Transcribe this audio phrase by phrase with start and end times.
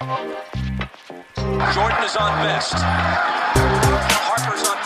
[0.00, 0.16] Jordan
[2.04, 2.72] is on best.
[2.72, 4.79] Harper's on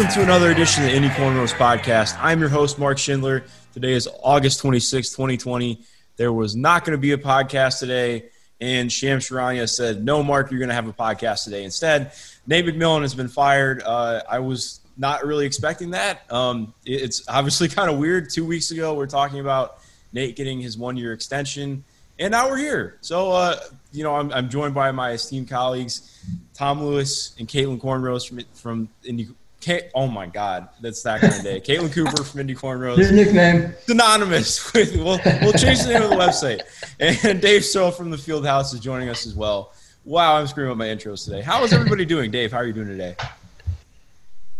[0.00, 2.16] Welcome to another edition of the Indy Cornrows podcast.
[2.18, 3.44] I'm your host, Mark Schindler.
[3.74, 5.78] Today is August 26, 2020.
[6.16, 8.30] There was not going to be a podcast today,
[8.62, 11.64] and Shams Charania said, No, Mark, you're going to have a podcast today.
[11.64, 12.12] Instead,
[12.46, 13.82] Nate McMillan has been fired.
[13.82, 16.22] Uh, I was not really expecting that.
[16.32, 18.30] Um, it's obviously kind of weird.
[18.30, 19.80] Two weeks ago, we're talking about
[20.14, 21.84] Nate getting his one year extension,
[22.18, 22.96] and now we're here.
[23.02, 23.56] So, uh,
[23.92, 28.40] you know, I'm, I'm joined by my esteemed colleagues, Tom Lewis and Caitlin Cornrows from,
[28.54, 29.28] from Indy.
[29.60, 31.60] Ka- oh my God, that's that kind of day.
[31.60, 33.74] Caitlin Cooper from Indy Cornrows Your nickname.
[33.86, 36.60] synonymous with we'll, we'll change the name of the website
[36.98, 39.72] and dave Stroh from the field house is joining us as well
[40.04, 42.72] wow i'm screwing up my intros today how is everybody doing dave how are you
[42.72, 43.14] doing today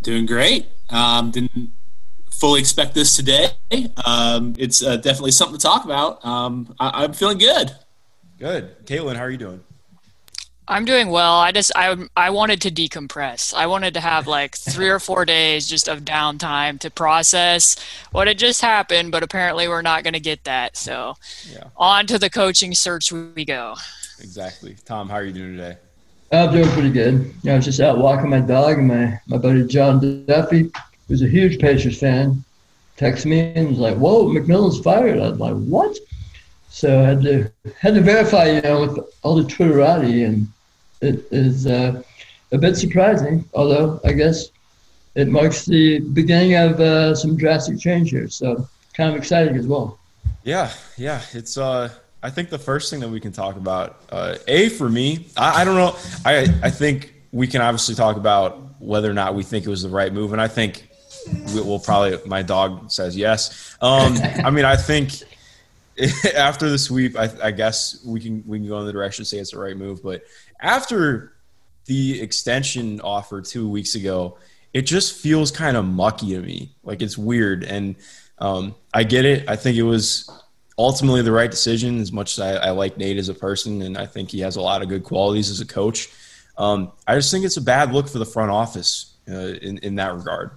[0.02, 0.66] Doing great.
[0.89, 1.70] Um, didn't
[2.30, 3.48] fully expect this today.
[4.06, 6.24] Um, it's uh, definitely something to talk about.
[6.24, 7.70] Um, I, I'm feeling good.
[8.39, 9.62] good caitlin how are you doing
[10.69, 11.39] I'm doing well.
[11.41, 13.53] I just I I wanted to decompress.
[13.55, 17.77] I wanted to have like three or four days just of downtime to process
[18.12, 20.77] what had just happened, but apparently we're not going to get that.
[20.77, 21.14] So
[21.52, 23.75] yeah on to the coaching search we go.
[24.20, 25.77] exactly tom how are you doing today
[26.33, 27.34] I'm doing pretty good.
[27.45, 30.70] I was just out walking my dog, and my, my buddy John Duffy,
[31.08, 32.45] who's a huge Pacers fan,
[32.97, 35.98] texted me and was like, "Whoa, McMillan's fired." I was like, "What?"
[36.70, 40.48] So I had to had to verify, you know, with all the Twitterati, and
[41.00, 42.02] it is uh,
[42.52, 43.44] a bit surprising.
[43.54, 44.48] Although I guess
[45.16, 49.66] it marks the beginning of uh, some drastic change here, so kind of exciting as
[49.66, 49.98] well.
[50.44, 51.88] yeah yeah it's uh
[52.22, 55.60] i think the first thing that we can talk about uh a for me i,
[55.60, 59.42] I don't know i i think we can obviously talk about whether or not we
[59.42, 60.89] think it was the right move and i think
[61.55, 64.14] we- we'll probably my dog says yes um
[64.45, 65.22] i mean i think
[66.36, 69.38] after the sweep I, I guess we can we can go in the direction say
[69.38, 70.22] it's the right move but
[70.61, 71.33] after
[71.86, 74.39] the extension offer two weeks ago
[74.72, 76.74] it just feels kind of mucky to me.
[76.83, 77.64] Like it's weird.
[77.64, 77.96] And
[78.39, 79.48] um, i get it.
[79.48, 80.30] I think it was
[80.78, 83.98] ultimately the right decision as much as I, I like nate as a person and
[83.98, 86.08] i think he has a lot of good qualities as a coach.
[86.56, 89.96] Um, i just think it's a bad look for the front office uh, in, in
[89.96, 90.52] that regard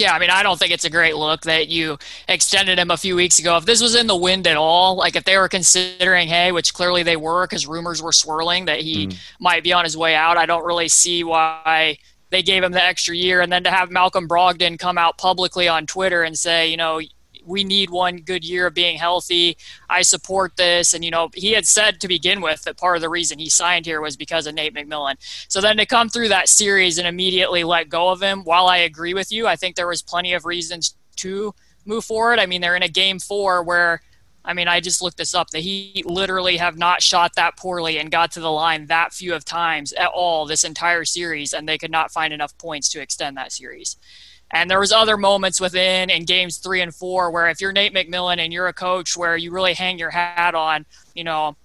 [0.00, 2.96] Yeah, I mean, I don't think it's a great look that you extended him a
[2.96, 3.58] few weeks ago.
[3.58, 6.72] If this was in the wind at all, like if they were considering, hey, which
[6.72, 9.18] clearly they were because rumors were swirling that he mm.
[9.40, 11.98] might be on his way out, I don't really see why
[12.30, 13.42] they gave him the extra year.
[13.42, 17.02] And then to have Malcolm Brogdon come out publicly on Twitter and say, you know,
[17.50, 19.56] we need one good year of being healthy.
[19.88, 20.94] I support this.
[20.94, 23.50] And, you know, he had said to begin with that part of the reason he
[23.50, 25.16] signed here was because of Nate McMillan.
[25.48, 28.78] So then to come through that series and immediately let go of him, while I
[28.78, 32.38] agree with you, I think there was plenty of reasons to move forward.
[32.38, 34.00] I mean, they're in a game four where,
[34.44, 35.50] I mean, I just looked this up.
[35.50, 39.34] The Heat literally have not shot that poorly and got to the line that few
[39.34, 43.02] of times at all this entire series, and they could not find enough points to
[43.02, 43.96] extend that series.
[44.52, 47.94] And there was other moments within in games three and four where if you're Nate
[47.94, 51.56] McMillan and you're a coach where you really hang your hat on, you know,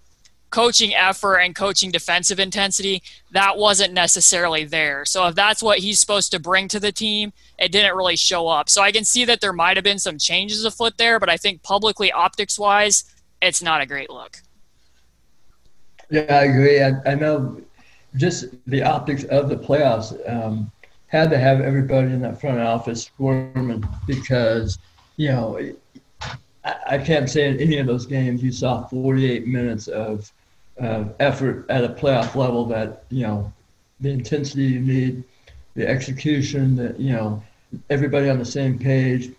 [0.52, 3.02] coaching effort and coaching defensive intensity,
[3.32, 5.04] that wasn't necessarily there.
[5.04, 8.48] So if that's what he's supposed to bring to the team, it didn't really show
[8.48, 8.70] up.
[8.70, 11.38] So I can see that there might have been some changes afoot there, but I
[11.38, 13.04] think publicly optics wise,
[13.42, 14.38] it's not a great look.
[16.10, 16.82] Yeah, I agree.
[16.82, 17.62] I, I know
[18.16, 20.72] just the optics of the playoffs um,
[21.16, 24.80] had to have everybody in that front office squirming because,
[25.16, 25.58] you know,
[26.66, 30.30] I, I can't say in any of those games you saw 48 minutes of
[30.82, 33.54] uh, effort at a playoff level that, you know,
[34.02, 35.24] the intensity you need,
[35.76, 37.42] the execution, that, you know,
[37.90, 39.32] everybody on the same page.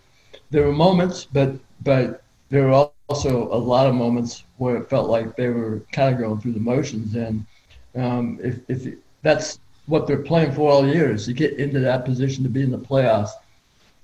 [0.49, 5.11] There were moments, but, but there were also a lot of moments where it felt
[5.11, 7.15] like they were kind of going through the motions.
[7.15, 7.45] And
[7.95, 12.05] um, if, if that's what they're playing for all year is to get into that
[12.05, 13.31] position to be in the playoffs.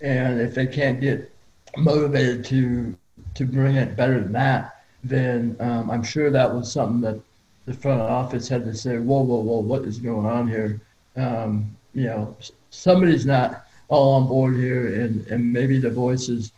[0.01, 1.31] And if they can't get
[1.77, 2.95] motivated to
[3.35, 7.19] to bring it better than that, then um, I'm sure that was something that
[7.65, 10.81] the front office had to say, whoa, whoa, whoa, what is going on here?
[11.15, 12.35] Um, you know,
[12.69, 16.51] somebody's not all on board here, and, and maybe the voice is,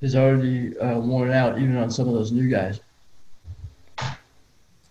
[0.00, 2.80] is already uh, worn out, even on some of those new guys.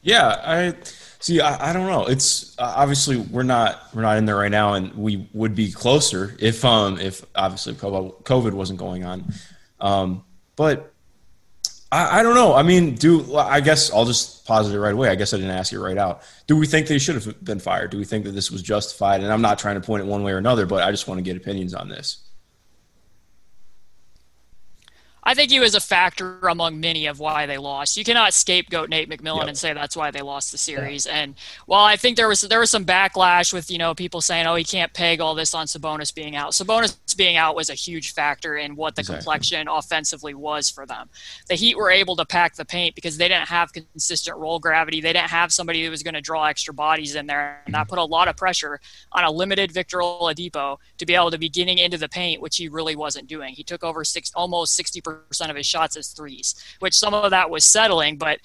[0.04, 0.74] Yeah, I
[1.22, 1.42] see.
[1.42, 2.06] I, I don't know.
[2.06, 5.72] It's uh, obviously we're not we're not in there right now, and we would be
[5.72, 9.26] closer if um if obviously COVID wasn't going on.
[9.80, 10.24] Um,
[10.56, 10.94] but
[11.92, 12.54] I, I, don't know.
[12.54, 15.10] I mean, do I guess I'll just posit it right away.
[15.10, 16.22] I guess I didn't ask you right out.
[16.48, 17.92] Do we think they should have been fired?
[17.92, 19.22] Do we think that this was justified?
[19.22, 21.18] And I'm not trying to point it one way or another, but I just want
[21.18, 22.31] to get opinions on this.
[25.24, 27.96] I think he was a factor among many of why they lost.
[27.96, 29.48] You cannot scapegoat Nate McMillan Yep.
[29.50, 31.06] and say that's why they lost the series.
[31.06, 31.36] And
[31.68, 34.56] while I think there was there was some backlash with you know people saying oh
[34.56, 36.54] he can't peg all this on Sabonis being out.
[36.54, 39.18] Sabonis being out was a huge factor in what the Exactly.
[39.18, 41.10] complexion offensively was for them.
[41.50, 45.02] The Heat were able to pack the paint because they didn't have consistent roll gravity.
[45.02, 47.82] They didn't have somebody who was going to draw extra bodies in there, and that
[47.82, 47.90] mm-hmm.
[47.90, 48.80] put a lot of pressure
[49.12, 52.58] on a limited Victor Oladipo to be able to be getting into the paint, which
[52.58, 53.54] he really wasn't doing.
[53.54, 54.76] He took over six, almost
[55.12, 58.40] 60% of his shots as threes, which some of that was settling, but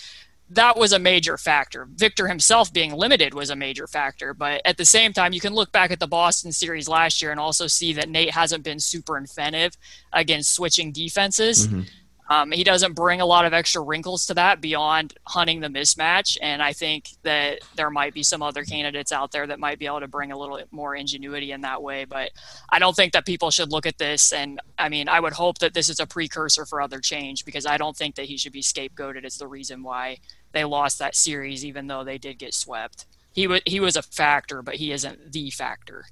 [0.51, 1.89] that was a major factor.
[1.95, 5.53] Victor himself being limited was a major factor, but at the same time, you can
[5.53, 8.79] look back at the Boston series last year and also see that Nate hasn't been
[8.79, 9.77] super inventive
[10.13, 11.67] against switching defenses.
[11.67, 11.83] Mm-hmm.
[12.29, 16.37] Um, he doesn't bring a lot of extra wrinkles to that beyond hunting the mismatch.
[16.43, 19.87] And I think that there might be some other candidates out there that might be
[19.87, 22.05] able to bring a little bit more ingenuity in that way.
[22.05, 22.31] But
[22.69, 24.33] I don't think that people should look at this.
[24.33, 27.65] And I mean, I would hope that this is a precursor for other change because
[27.65, 30.19] I don't think that he should be scapegoated as the reason why
[30.53, 33.07] they lost that series, even though they did get swept.
[33.33, 36.07] He, wa he was a factor, but he isn't the factor.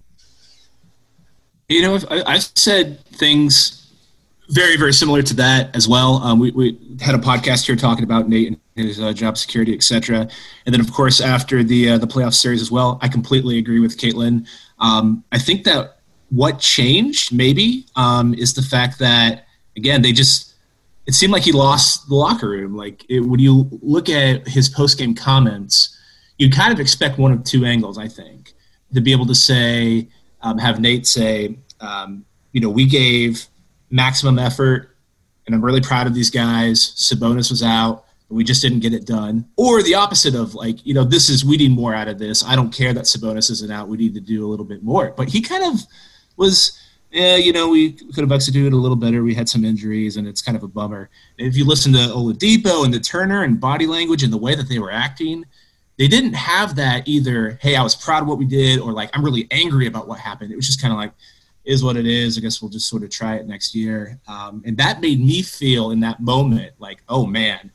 [1.69, 3.84] You know, I've, I've said things
[4.49, 6.17] very, very similar to that as well.
[6.17, 9.75] Um, we, we had a podcast here talking about Nate and his uh, job security,
[9.75, 10.29] etc.
[10.67, 13.81] And then, of course, after the uh, the playoff series as well, I completely agree
[13.81, 14.46] with Caitlin.
[14.79, 15.99] Um, I think that
[16.31, 19.46] what changed maybe um, is the fact that
[19.76, 20.55] again they just
[21.06, 22.76] it seemed like he lost the locker room.
[22.76, 25.99] Like it, when you look at his post game comments,
[26.38, 27.99] you kind of expect one of two angles.
[27.99, 28.55] I think
[28.94, 30.08] to be able to say,
[30.43, 33.46] um, have Nate say, um, you know, we gave
[33.91, 34.97] maximum effort,
[35.47, 36.95] and I'm really proud of these guys.
[36.97, 39.47] Sabonis was out, but we just didn't get it done.
[39.57, 42.45] Or the opposite of like, you know, this is we need more out of this.
[42.45, 43.89] I don't care that Sabonis isn't out.
[43.89, 45.13] We need to do a little bit more.
[45.17, 45.81] But he kind of
[46.37, 46.81] was.
[47.11, 49.23] Yeah, you know, we could have executed a little better.
[49.23, 51.11] We had some injuries, and it's kind of a bummer.
[51.39, 54.69] If you listen to Oladipo and the Turner and body language and the way that
[54.69, 55.45] they were acting,
[55.97, 57.57] they didn't have that either.
[57.63, 60.19] Hey, I was proud of what we did, or like I'm really angry about what
[60.19, 60.51] happened.
[60.51, 61.13] It was just kind of like,
[61.65, 62.37] is what it is.
[62.37, 64.19] I guess we'll just sort of try it next year.
[64.29, 67.71] Um, and that made me feel in that moment like, oh man,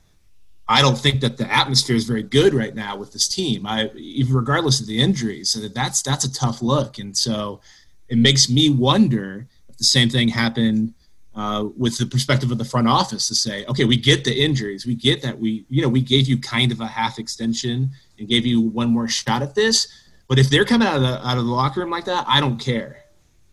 [0.68, 3.66] I don't think that the atmosphere is very good right now with this team.
[3.66, 7.00] I even regardless of the injuries, so that that's that's a tough look.
[7.00, 7.62] And so
[8.08, 10.94] it makes me wonder if the same thing happened
[11.36, 14.86] uh, with the perspective of the front office to say, okay, we get the injuries,
[14.86, 17.90] we get that we, you know, we gave you kind of a half extension
[18.20, 19.88] and gave you one more shot at this.
[20.28, 22.40] But if they're coming out of the out of the locker room like that, I
[22.40, 23.06] don't care.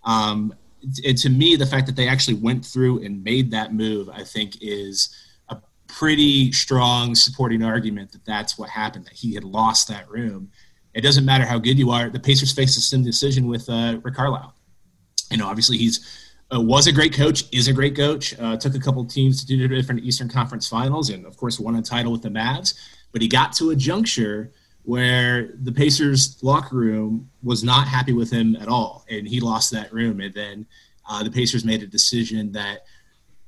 [0.06, 0.54] Um,
[1.04, 4.22] and to me, the fact that they actually went through and made that move, I
[4.22, 5.14] think, is
[5.48, 5.58] a
[5.88, 9.04] pretty strong supporting argument that that's what happened.
[9.04, 10.50] That he had lost that room.
[10.94, 12.08] It doesn't matter how good you are.
[12.08, 14.54] The Pacers faced the same decision with uh, Rick Carlisle.
[15.30, 18.38] You know, obviously he's uh, was a great coach, is a great coach.
[18.38, 21.82] Uh, took a couple teams to different Eastern Conference Finals, and of course won a
[21.82, 22.74] title with the Mavs.
[23.12, 24.52] But he got to a juncture
[24.86, 29.70] where the Pacers locker room was not happy with him at all, and he lost
[29.72, 30.20] that room.
[30.20, 30.66] And then
[31.08, 32.86] uh, the Pacers made a decision that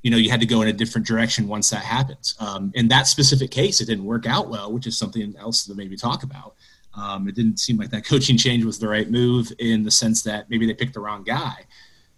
[0.03, 2.35] you know you had to go in a different direction once that happens.
[2.41, 5.75] Um, in that specific case, it didn't work out well, which is something else to
[5.75, 6.55] maybe talk about.
[6.95, 10.23] Um, it didn't seem like that coaching change was the right move in the sense
[10.23, 11.67] that maybe they picked the wrong guy.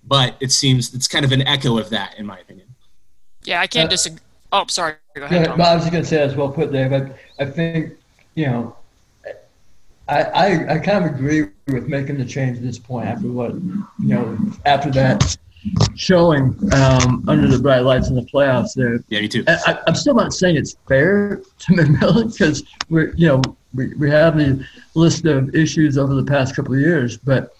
[0.04, 2.68] But it seems it's kind of an echo of that, in my opinion.
[3.44, 4.20] Yeah, I can't Uh, disagree.
[4.52, 4.94] Oh, sorry.
[5.14, 5.42] Go ahead.
[5.42, 5.60] Yeah, Tom.
[5.60, 7.92] I was just going to say that's well put, there, but I think,
[8.34, 8.76] you know,
[10.10, 13.54] I, I, I kind of agree with making the change at this point after what,
[13.54, 15.36] you know, after that
[15.94, 19.04] showing um, under the bright lights in the playoffs there.
[19.08, 19.44] Yeah, me too.
[19.46, 24.10] I, I'm still not saying it's fair to McMillan because we're, you know, we, we
[24.10, 27.54] have the list of issues over the past couple of years, but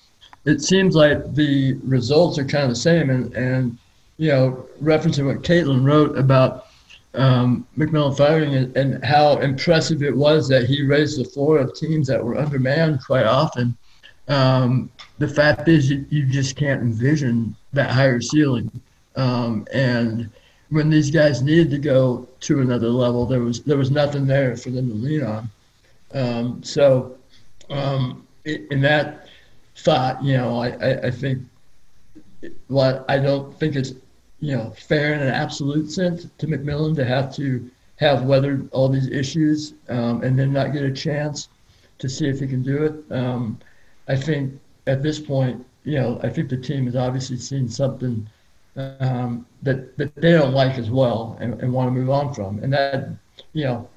[0.44, 3.10] it seems like the results are kind of the same.
[3.10, 3.78] And, and
[4.16, 6.66] you know, referencing what Caitlin wrote about
[7.14, 11.74] um, McMillan firing and, and how impressive it was that he raised the floor of
[11.74, 13.76] teams that were undermanned quite often.
[14.28, 18.70] Um, the fact is, you, you just can't envision that higher ceiling.
[19.16, 20.30] Um, and
[20.70, 24.56] when these guys needed to go to another level, there was there was nothing there
[24.56, 25.50] for them to lean on.
[26.14, 27.18] Um, so,
[27.70, 29.26] um, in that
[29.76, 31.42] thought, you know, I, I, I think,
[32.68, 33.94] well, I don't think it's
[34.40, 38.88] you know fair in an absolute sense to McMillan to have to have weathered all
[38.88, 41.48] these issues um, and then not get a chance
[41.98, 43.14] to see if he can do it.
[43.14, 43.58] Um,
[44.08, 48.26] I think at this point, you know, I think the team has obviously seen something
[48.76, 52.58] um, that that they don't like as well and, and want to move on from.
[52.60, 53.10] And that
[53.52, 53.88] you know,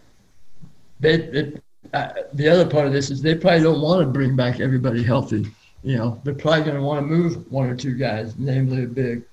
[0.99, 1.53] they
[1.93, 5.03] uh, the other part of this is they probably don't want to bring back everybody
[5.03, 5.47] healthy.
[5.83, 8.87] You know, they're probably going to want to move one or two guys, namely a
[8.87, 9.23] big.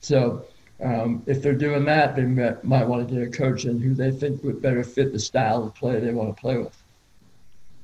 [0.00, 0.44] So
[0.82, 3.94] um, if they're doing that, they might, might want to get a coach in who
[3.94, 6.76] they think would better fit the style of play they want to play with.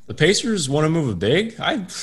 [0.07, 1.57] The Pacers want to move a big.
[1.59, 1.87] I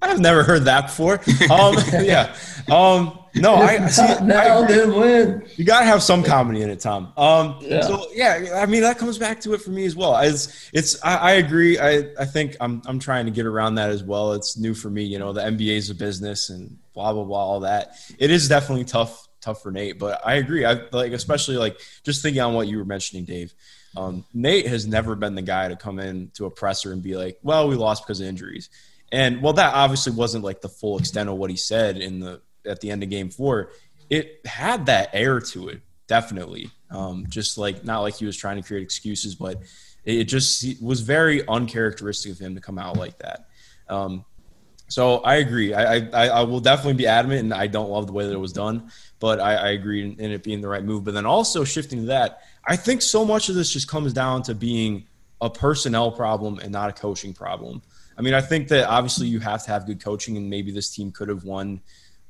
[0.00, 1.20] I've never heard that before.
[1.50, 1.74] Um,
[2.04, 2.36] yeah.
[2.70, 4.24] Um, no, I, I see.
[4.24, 7.12] Now I, then when you got to have some comedy in it, Tom.
[7.16, 7.80] Um, Yeah.
[7.80, 10.16] So yeah, I mean that comes back to it for me as well.
[10.18, 11.78] It's, it's I, I agree.
[11.78, 14.34] I, I think I'm, I'm trying to get around that as well.
[14.34, 15.02] It's new for me.
[15.02, 17.96] You know, the NBA is a business and blah blah blah all that.
[18.18, 20.64] It is definitely tough tough for Nate, but I agree.
[20.64, 23.54] I like especially like just thinking on what you were mentioning, Dave.
[23.96, 27.16] Um, Nate has never been the guy to come in to a presser and be
[27.16, 28.70] like, "Well, we lost because of injuries."
[29.10, 32.40] And well, that obviously wasn't like the full extent of what he said in the
[32.66, 33.72] at the end of Game Four.
[34.10, 36.70] It had that air to it, definitely.
[36.90, 39.62] Um, just like not like he was trying to create excuses, but
[40.04, 43.48] it just was very uncharacteristic of him to come out like that.
[43.88, 44.24] Um,
[44.88, 45.74] so I agree.
[45.74, 48.40] I, I I will definitely be adamant, and I don't love the way that it
[48.40, 48.90] was done,
[49.20, 51.04] but I, I agree in, in it being the right move.
[51.04, 54.42] But then also shifting to that, I think so much of this just comes down
[54.44, 55.06] to being
[55.40, 57.82] a personnel problem and not a coaching problem.
[58.16, 60.90] I mean, I think that obviously you have to have good coaching, and maybe this
[60.90, 61.80] team could have won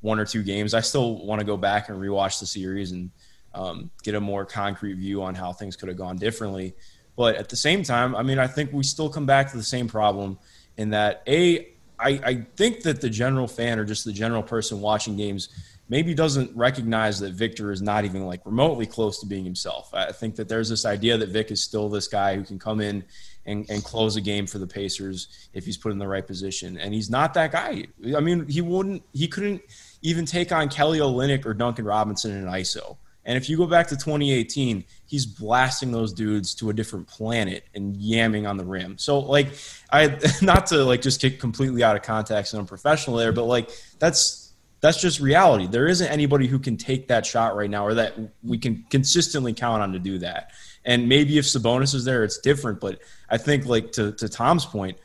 [0.01, 0.73] one or two games.
[0.73, 3.09] I still want to go back and rewatch the series and
[3.53, 6.75] um, get a more concrete view on how things could have gone differently.
[7.15, 9.63] But at the same time, I mean, I think we still come back to the
[9.63, 10.37] same problem
[10.77, 14.81] in that a I, I think that the general fan or just the general person
[14.81, 15.49] watching games
[15.89, 19.93] maybe doesn't recognize that Victor is not even like remotely close to being himself.
[19.93, 22.79] I think that there's this idea that Vic is still this guy who can come
[22.79, 23.03] in
[23.45, 26.77] and, and close a game for the Pacers if he's put in the right position.
[26.77, 27.85] And he's not that guy.
[28.15, 29.61] I mean, he wouldn't, he couldn't
[30.03, 32.97] even take on Kelly Olynyk or Duncan Robinson in an ISO.
[33.29, 37.63] And if you go back to 2018, he's blasting those dudes to a different planet
[37.75, 38.97] and yamming on the rim.
[38.97, 39.49] So like,
[39.91, 43.69] I not to like just get completely out of context and unprofessional there, but like
[43.99, 45.67] that's that's just reality.
[45.67, 49.53] There isn't anybody who can take that shot right now, or that we can consistently
[49.53, 50.49] count on to do that.
[50.85, 52.79] And maybe if Sabonis is there, it's different.
[52.79, 54.97] But I think like to to Tom's point,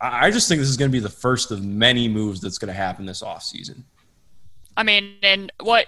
[0.00, 2.68] I just think this is going to be the first of many moves that's going
[2.68, 3.82] to happen this offseason.
[4.76, 5.86] I mean, and what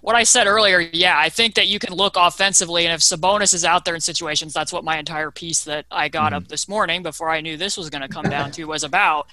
[0.00, 3.54] what I said earlier, yeah, I think that you can look offensively, and if Sabonis
[3.54, 6.68] is out there in situations, that's what my entire piece that I got up this
[6.68, 9.28] morning before I knew this was going to come down to was about.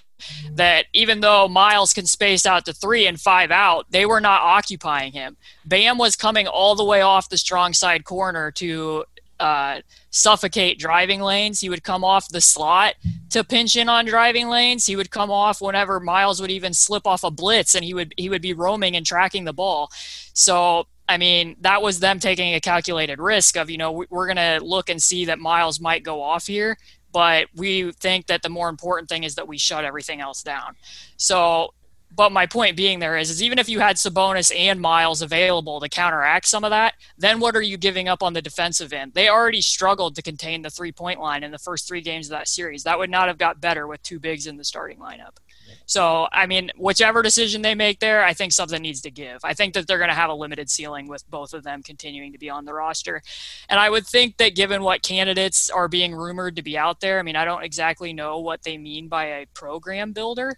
[0.54, 4.42] That even though Miles can space out to three and five out, they were not
[4.42, 5.38] occupying him.
[5.64, 9.06] Bam was coming all the way off the strong side corner to
[9.40, 9.82] uh,
[10.18, 11.62] suffocate driving lanes.
[11.62, 12.96] He would come off the slot
[13.30, 14.86] to pinch in on driving lanes.
[14.86, 18.14] He would come off whenever Miles would even slip off a blitz, and he would
[18.18, 19.92] he would be roaming and tracking the ball.
[20.34, 24.28] So I mean, that was them taking a calculated risk of you know we- we're
[24.28, 26.78] going to look and see that Miles might go off here,
[27.12, 30.76] but we think that the more important thing is that we shut everything else down.
[31.16, 31.74] So
[32.18, 35.80] but my point being there is, is even if you had Sabonis and Miles available
[35.80, 39.14] to counteract some of that, then what are you giving up on the defensive end?
[39.14, 42.32] They already struggled to contain the three point line in the first three games of
[42.32, 42.84] that series.
[42.84, 45.38] That would not have got better with two bigs in the starting lineup.
[45.86, 49.40] So, I mean, whichever decision they make there, I think something needs to give.
[49.44, 52.32] I think that they're going to have a limited ceiling with both of them continuing
[52.32, 53.22] to be on the roster.
[53.70, 57.20] And I would think that given what candidates are being rumored to be out there,
[57.20, 60.58] I mean, I don't exactly know what they mean by a program builder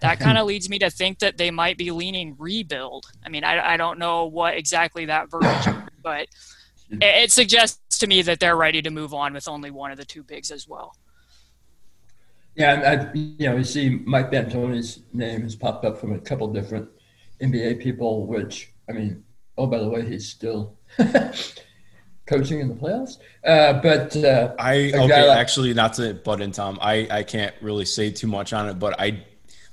[0.00, 3.06] that kind of leads me to think that they might be leaning rebuild.
[3.24, 5.66] I mean, I, I don't know what exactly that verbiage,
[6.02, 6.28] but
[6.90, 9.96] it, it suggests to me that they're ready to move on with only one of
[9.96, 10.94] the two bigs as well.
[12.54, 16.18] Yeah, and I, you know, you see Mike D'Antoni's name has popped up from a
[16.18, 16.88] couple different
[17.40, 19.22] NBA people, which I mean,
[19.56, 20.76] oh by the way, he's still
[22.26, 23.18] coaching in the playoffs.
[23.44, 26.78] Uh, but uh, I a guy okay, like- actually, not to butt in, Tom.
[26.80, 29.24] I I can't really say too much on it, but I,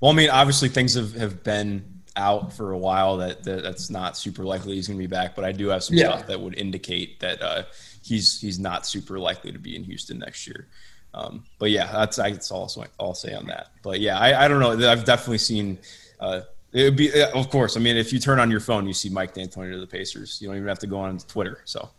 [0.02, 1.84] well, I mean, obviously things have have been
[2.18, 5.36] out for a while that, that that's not super likely he's going to be back,
[5.36, 6.10] but I do have some Yeah.
[6.16, 7.64] stuff that would indicate that uh,
[8.04, 10.68] he's he's not super likely to be in Houston next year.
[11.14, 13.68] Um, but yeah, that's I, that's all I'll say on that.
[13.84, 14.90] But yeah, I, I don't know.
[14.90, 15.80] I've definitely seen.
[16.20, 16.42] Uh,
[16.74, 17.78] it would be, of course.
[17.78, 20.40] I mean, if you turn on your phone, you see Mike D'Antoni to the Pacers.
[20.42, 21.62] You don't even have to go on Twitter.
[21.64, 21.90] So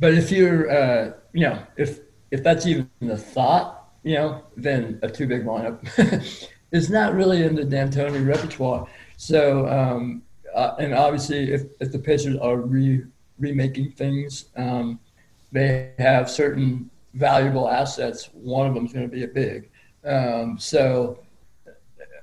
[0.00, 2.00] But if you're, uh, you know, if
[2.32, 5.78] if that's even the thought, you know, then a two big lineup
[6.72, 8.86] is not really in the D'Antoni repertoire.
[9.16, 10.22] So, um,
[10.54, 13.04] uh, and obviously, if, if the Pacers are re
[13.38, 15.00] remaking things, um,
[15.52, 18.30] they have certain valuable assets.
[18.34, 19.70] One of them is going to be a big.
[20.04, 21.20] Um, so,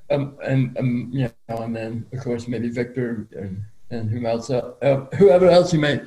[0.10, 4.50] um, and um, you know, and then of course maybe Victor and and whomever else,
[4.50, 6.02] uh, whoever else you may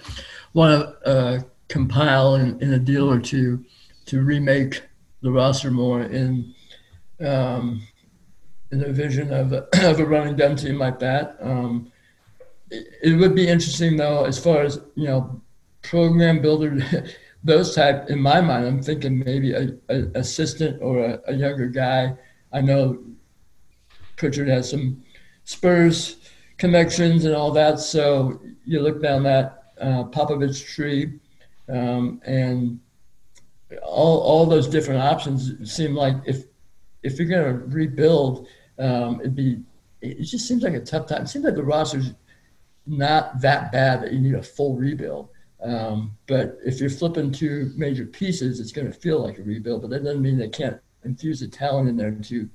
[0.52, 3.64] want to uh, compile in, in, a deal or two
[4.04, 4.82] to remake
[5.22, 6.54] the roster more in
[7.24, 7.86] um,
[8.70, 11.36] the vision of a, of a running team like that.
[11.40, 11.92] Um,
[12.70, 15.40] it, it, would be interesting though, as far as you know,
[15.82, 16.78] program builder,
[17.44, 18.08] those type.
[18.08, 22.14] In my mind, I'm thinking maybe a, a assistant or a, a younger guy.
[22.52, 23.02] I know
[24.16, 25.02] Pritchard has some
[25.44, 26.16] Spurs
[26.58, 27.80] connections and all that.
[27.80, 31.18] So you look down that uh, Popovich tree,
[31.68, 32.78] um, and
[33.82, 36.44] all all those different options seem like if
[37.02, 38.46] if you're going to rebuild,
[38.80, 39.62] um, it'd be
[40.02, 41.22] it just seems like a tough time.
[41.22, 42.14] It seems like the roster's
[42.86, 45.28] not that bad that you need a full rebuild.
[45.62, 49.82] Um, but if you're flipping two major pieces, it's going to feel like a rebuild.
[49.82, 52.48] But that doesn't mean they can't infuse the talent in there to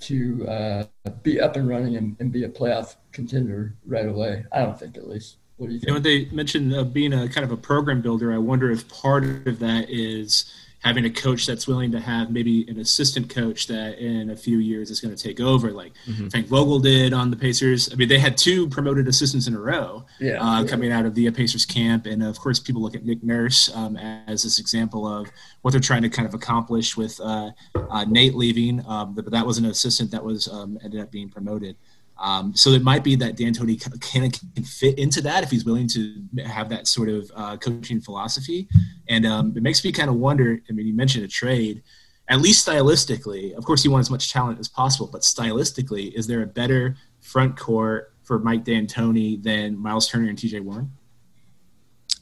[0.00, 0.84] to uh,
[1.22, 4.44] be up and running and, and, be a playoff contender right away.
[4.50, 5.36] I don't think, at least.
[5.58, 5.88] What do you think?
[5.88, 8.32] You know, they mentioned uh, being a kind of a program builder.
[8.32, 10.52] I wonder if part of that is
[10.82, 14.58] having a coach that's willing to have maybe an assistant coach that in a few
[14.58, 16.28] years is going to take over, like mm-hmm.
[16.28, 17.92] Frank Vogel did on the Pacers.
[17.92, 20.68] I mean, they had two promoted assistants in a row yeah, uh, yeah.
[20.68, 23.96] coming out of the Pacers camp, and of course, people look at Nick Nurse um,
[23.96, 25.30] as this example of
[25.62, 29.46] what they're trying to kind of accomplish with uh, uh, Nate leaving, um, but that
[29.46, 31.76] was an assistant that was um, ended up being promoted.
[32.22, 35.88] Um, so it might be that D'Antoni can, can fit into that if he's willing
[35.88, 36.14] to
[36.46, 38.68] have that sort of uh, coaching philosophy.
[39.08, 40.62] And um, it makes me kind of wonder.
[40.70, 41.82] I mean, you mentioned a trade.
[42.28, 45.08] At least stylistically, of course, you want as much talent as possible.
[45.10, 50.38] But stylistically, is there a better front court for Mike D'Antoni than Miles Turner and
[50.38, 50.60] T.J.
[50.60, 50.92] Warren?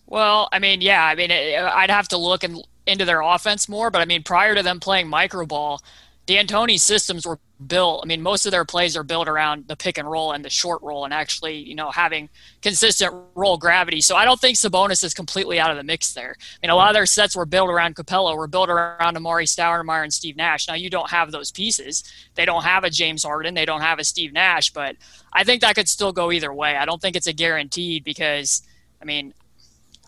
[0.06, 1.04] Well, I mean, yeah.
[1.04, 3.90] I mean, I'd have to look in, into their offense more.
[3.90, 5.82] But I mean, prior to them playing micro ball,
[6.30, 8.02] D'Antoni's systems were built.
[8.04, 10.48] I mean, most of their plays are built around the pick and roll and the
[10.48, 12.28] short roll, and actually, you know, having
[12.62, 14.00] consistent roll gravity.
[14.00, 16.36] So I don't think Sabonis is completely out of the mix there.
[16.38, 19.42] I mean, a lot of their sets were built around Capela, were built around Amar'e
[19.42, 20.68] Stoudemire and Steve Nash.
[20.68, 22.04] Now you don't have those pieces.
[22.36, 23.54] They don't have a James Harden.
[23.54, 24.70] They don't have a Steve Nash.
[24.70, 24.94] But
[25.32, 26.76] I think that could still go either way.
[26.76, 28.62] I don't think it's a guaranteed because,
[29.02, 29.34] I mean,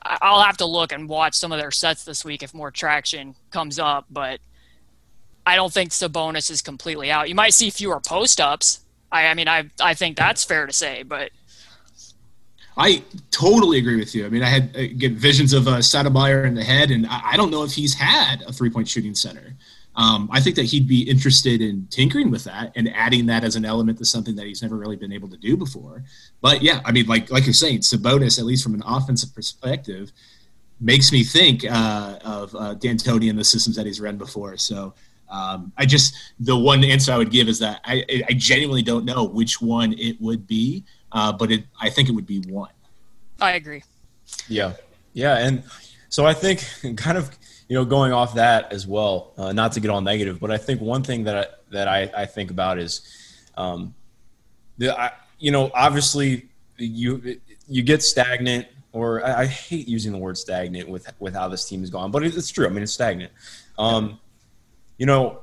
[0.04, 3.34] I'll have to look and watch some of their sets this week if more traction
[3.50, 4.38] comes up, but
[5.44, 7.28] I don't think Sabonis is completely out.
[7.28, 8.80] You might see fewer post ups.
[9.10, 11.30] I, I mean, I I think that's fair to say, but
[12.76, 14.24] I totally agree with you.
[14.24, 17.36] I mean, I had uh, visions of uh, Stoudemire in the head, and I, I,
[17.36, 19.54] don't know if he's had a three point shooting center.
[19.94, 23.56] Um, I think that he'd be interested in tinkering with that and adding that as
[23.56, 26.02] an element to something that he's never really been able to do before.
[26.40, 30.12] But yeah, I mean, like like you're saying, Sabonis, at least from an offensive perspective,
[30.80, 34.56] makes me think uh, of uh, D'Antoni and the systems that he's run before.
[34.56, 34.94] So
[35.32, 39.06] um, I just the one answer I would give is that I, I genuinely don't
[39.06, 42.70] know which one it would be, uh, but it I think it would be one.
[43.40, 43.82] I agree.
[44.46, 44.74] Yeah,
[45.14, 45.64] yeah, and
[46.10, 47.30] so I think kind of
[47.68, 50.58] you know going off that as well, uh, not to get all negative, but I
[50.58, 53.00] think one thing that I, that I, I think about is,
[53.56, 53.94] um,
[54.76, 60.18] the I, you know obviously you you get stagnant or I, I, hate using the
[60.18, 62.66] word stagnant with with how this team has gone, but it's true.
[62.66, 63.32] I mean, it's stagnant.
[63.78, 64.18] Um,
[65.02, 65.40] you know,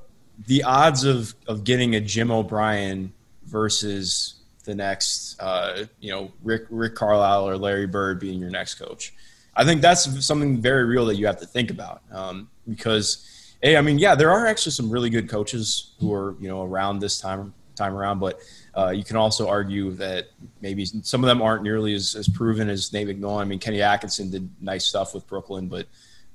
[0.48, 3.12] the odds of of getting a Jim O'Brien
[3.44, 8.76] versus the next, uh, you know, Rick Rick Carlisle or Larry Bird being your next
[8.76, 9.14] coach.
[9.58, 13.76] I think that's something very real that you have to think about um, because, hey,
[13.76, 17.00] I mean, yeah, there are actually some really good coaches who are you know around
[17.00, 18.40] this time time around, but
[18.78, 20.28] uh, you can also argue that
[20.62, 23.42] maybe some of them aren't nearly as, as proven as Nate McMillan.
[23.42, 25.86] I mean, Kenny Atkinson did nice stuff with Brooklyn, but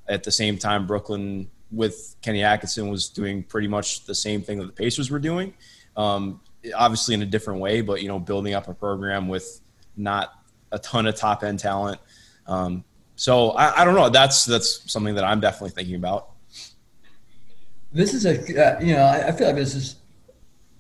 [0.09, 4.59] at the same time, Brooklyn with Kenny Atkinson was doing pretty much the same thing
[4.59, 5.55] that the Pacers were doing,
[5.97, 6.41] um,
[6.77, 9.61] obviously in a different way, but you know, building up a program with
[9.97, 10.33] not
[10.73, 12.01] a ton of top end talent.
[12.47, 12.85] Um,
[13.17, 14.09] so I, I, don't know.
[14.09, 16.31] That's that's something that I'm definitely thinking about.
[17.93, 19.97] This is a uh, you know I, I, feel like this is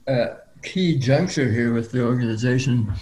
[0.08, 2.92] a key juncture here with the organization.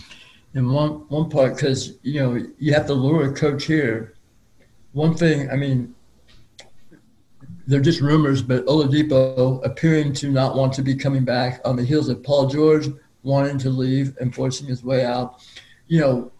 [0.54, 4.14] In one one part, because you know you have to lure a coach here.
[4.92, 5.94] One thing, I mean,
[7.66, 11.84] they're just rumors, but Oladipo appearing to not want to be coming back on the
[11.84, 12.88] heels of Paul George
[13.22, 15.44] wanting to leave and forcing his way out.
[15.86, 16.32] You know,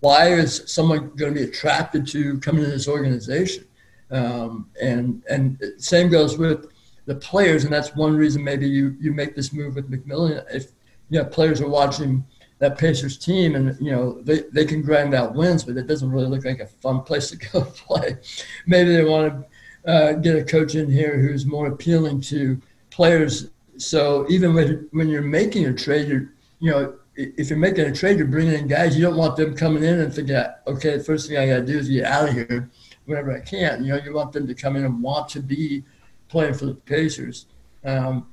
[0.00, 3.66] why is someone going to be attracted to coming to this organization?
[4.10, 6.66] Um, and and same goes with
[7.06, 10.44] the players, and that's one reason maybe you you make this move with McMillan.
[10.52, 10.72] If
[11.08, 12.24] you know, players are watching
[12.58, 16.10] that Pacers team, and you know they, they can grind out wins, but it doesn't
[16.10, 18.18] really look like a fun place to go play.
[18.66, 19.48] Maybe they want to
[19.86, 23.50] uh, get a coach in here who's more appealing to players.
[23.76, 27.92] So even when, when you're making a trade, you're, you know, if you're making a
[27.92, 28.96] trade, you're bringing in guys.
[28.96, 31.66] You don't want them coming in and thinking, okay, the first thing I got to
[31.66, 32.70] do is get out of here
[33.04, 33.84] whenever I can.
[33.84, 35.84] You know, you want them to come in and want to be
[36.28, 37.46] playing for the Pacers.
[37.84, 38.28] Um,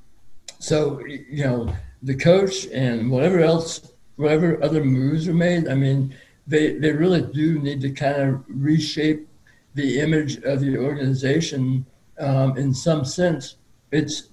[0.58, 6.14] so, you know, the coach and whatever else, whatever other moves are made, I mean,
[6.46, 9.28] they, they really do need to kind of reshape
[9.74, 11.86] the image of the organization
[12.18, 13.56] um, in some sense.
[13.92, 14.28] It's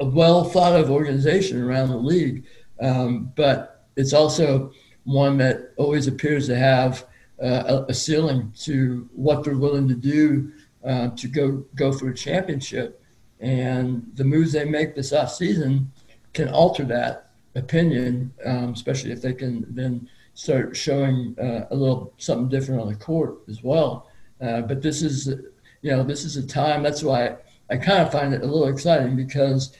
[0.00, 2.44] a well thought of organization around the league,
[2.80, 4.72] um, but it's also
[5.04, 7.06] one that always appears to have
[7.42, 10.52] uh, a, ceiling to what they're willing to do
[10.84, 13.02] uh, to go go for a championship.
[13.40, 15.92] And the moves they make this off season
[16.32, 22.12] can alter that opinion, um, especially if they can then start showing uh, a little
[22.18, 24.08] something different on the court as well.
[24.40, 25.28] Uh, but this is,
[25.82, 26.82] you know, this is a time.
[26.82, 27.36] That's why
[27.70, 29.76] I kind of find it a little exciting because,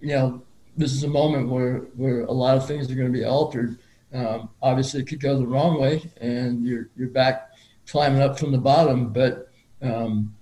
[0.00, 0.42] you know,
[0.76, 3.78] this is a moment where where a lot of things are going to be altered.
[4.12, 7.50] Um, obviously, it could go the wrong way, and you're you're back
[7.86, 9.12] climbing up from the bottom.
[9.12, 9.50] But
[9.82, 10.34] um,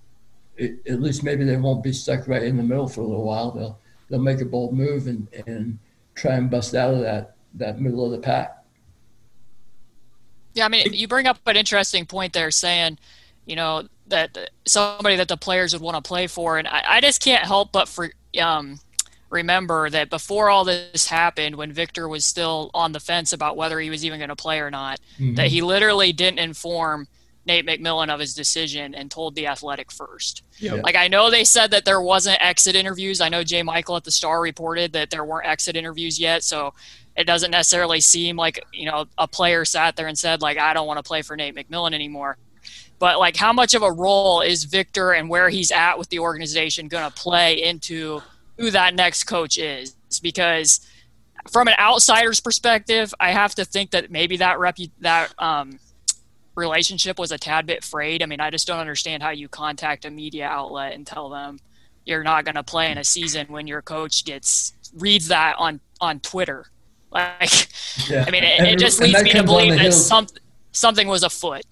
[0.57, 3.25] it, at least maybe they won't be stuck right in the middle for a little
[3.25, 3.51] while.
[3.51, 5.79] They'll they'll make a bold move and, and
[6.15, 8.65] try and bust out of that that middle of the pack.
[10.55, 12.99] Yeah, I mean, you bring up an interesting point there, saying,
[13.47, 17.01] you know, that somebody that the players would want to play for, and I, I
[17.01, 18.79] just can't help but for um,
[19.31, 23.81] remember that before all this happened, when Victor was still on the fence about whether
[23.81, 25.35] he was even going to play or not, mm-hmm.
[25.35, 27.09] that he literally didn't inform
[27.47, 30.43] Nate McMillan of his decision and told the Athletic first.
[30.83, 33.21] Like I know they said that there wasn't exit interviews.
[33.21, 33.63] I know J.
[33.63, 36.73] Michael at the Star reported that there weren't exit interviews yet, so
[37.17, 40.73] it doesn't necessarily seem like you know a player sat there and said like I
[40.73, 42.39] don't want to play for Nate McMillan anymore.
[42.99, 46.21] But like, how much of a role is Victor and where he's at with the
[46.21, 48.23] organization going to play into
[48.59, 49.95] who that next coach is?
[50.23, 50.81] Because
[51.51, 55.79] from an outsider's perspective, I have to think that maybe that repu- that um,
[56.55, 58.23] relationship was a tad bit frayed.
[58.23, 61.59] I mean, I just don't understand how you contact a media outlet and tell them
[62.05, 65.81] you're not going to play in a season when your coach gets reads that on
[66.01, 66.67] on Twitter.
[67.11, 67.69] Like,
[68.09, 68.25] yeah.
[68.27, 70.27] I mean, it, it just leads me to believe that some,
[70.73, 71.63] something was afoot.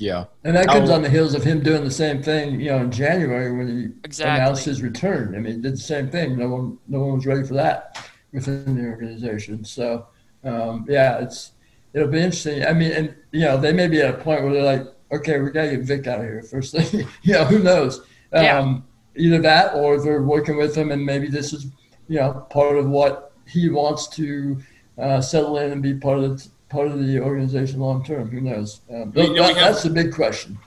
[0.00, 2.78] Yeah, and that comes on the heels of him doing the same thing, you know,
[2.78, 4.40] in January when he exactly.
[4.40, 5.34] announced his return.
[5.34, 6.38] I mean, he did the same thing.
[6.38, 9.64] No one, no one was ready for that within the organization.
[9.64, 10.06] So,
[10.44, 11.52] um, yeah, it's
[11.92, 12.64] it'll be interesting.
[12.64, 15.38] I mean, and you know, they may be at a point where they're like, okay,
[15.38, 17.06] we gotta get Vic out of here first thing.
[17.22, 18.00] you know, who knows?
[18.32, 18.78] Um, yeah.
[19.16, 21.66] Either that, or they're working with him, and maybe this is,
[22.06, 24.58] you know, part of what he wants to
[24.98, 28.28] uh, settle in and be part of the part of the organization long term.
[28.30, 28.80] Who knows?
[28.90, 30.58] Um, you know, that, have, that's the big question.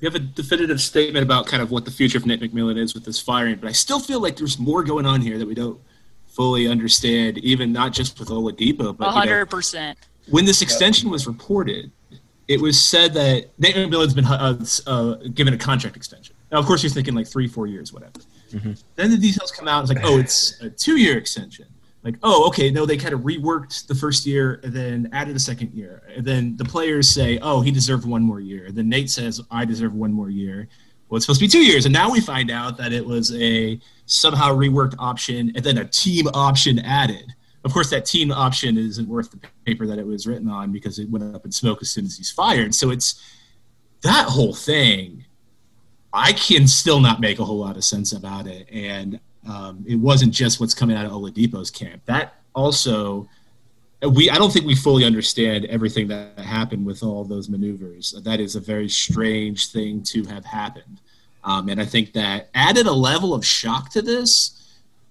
[0.00, 2.94] We have a definitive statement about kind of what the future of Nick McMillan is
[2.94, 5.54] with this firing, but I still feel like there's more going on here that we
[5.54, 5.80] don't
[6.26, 9.74] fully understand, even not just with Oladipo, but 100%.
[9.74, 9.94] You know,
[10.30, 11.90] when this extension was reported,
[12.48, 16.34] it was said that Nate McMillan's been uh, uh, given a contract extension.
[16.50, 18.12] Now, of course, he's thinking like three, four years, whatever.
[18.52, 18.72] Mm-hmm.
[18.96, 19.82] Then the details come out.
[19.82, 21.66] It's like, oh, it's a two-year extension.
[22.04, 25.38] Like, oh, okay, no, they kind of reworked the first year and then added a
[25.38, 26.02] second year.
[26.16, 28.66] And then the players say, oh, he deserved one more year.
[28.66, 30.68] And then Nate says, I deserve one more year.
[31.08, 31.84] Well, it's supposed to be two years.
[31.86, 35.84] And now we find out that it was a somehow reworked option and then a
[35.84, 37.32] team option added.
[37.64, 40.98] Of course, that team option isn't worth the paper that it was written on because
[40.98, 42.74] it went up in smoke as soon as he's fired.
[42.74, 43.22] So it's
[44.02, 45.24] that whole thing.
[46.12, 49.96] I can still not make a whole lot of sense about it, and um, it
[49.96, 52.02] wasn't just what's coming out of Oladipo's camp.
[52.06, 53.28] That also,
[54.02, 58.12] we I don't think we fully understand everything that happened with all those maneuvers.
[58.24, 61.00] That is a very strange thing to have happened,
[61.44, 64.58] um, and I think that added a level of shock to this.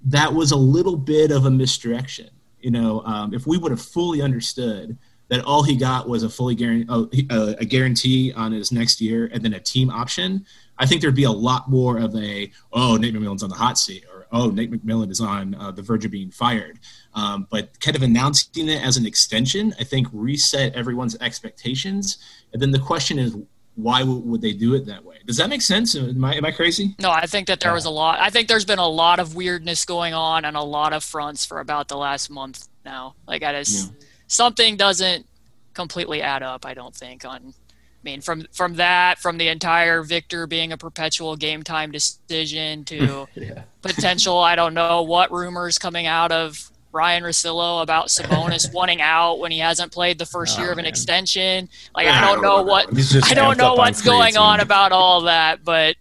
[0.05, 3.81] That was a little bit of a misdirection you know, um, if we would have
[3.81, 4.97] fully understood
[5.29, 9.43] that all he got was a fully guarantee, a guarantee on his next year, and
[9.43, 10.45] then a team option,
[10.77, 13.77] I think there'd be a lot more of a oh Nate McMillan's on the hot
[13.77, 16.79] seat oh Nate McMillan is on uh, the verge of being fired.
[17.13, 22.17] Um, but kind of announcing it as an extension, I think reset everyone's expectations.
[22.53, 23.35] And then the question is,
[23.75, 25.17] why would they do it that way?
[25.25, 25.95] Does that make sense?
[25.95, 26.95] Am I, am I crazy?
[26.99, 28.19] No, I think that there was a lot.
[28.19, 31.45] I think there's been a lot of weirdness going on on a lot of fronts
[31.45, 33.15] for about the last month now.
[33.27, 34.07] Like, I just yeah.
[34.27, 35.25] something doesn't
[35.73, 36.65] completely add up.
[36.65, 37.53] I don't think on.
[38.01, 42.83] I mean, from from that, from the entire Victor being a perpetual game time decision
[42.85, 43.63] to yeah.
[43.83, 49.35] potential, I don't know what rumors coming out of Ryen Russillo about Sabonis wanting out
[49.39, 50.89] when he hasn't played the first oh, year of an man.
[50.89, 51.69] extension.
[51.95, 52.87] Like yeah, I don't know what
[53.23, 55.95] I don't know what's going on about all that, but